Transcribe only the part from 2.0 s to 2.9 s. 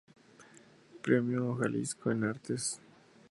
en Artes.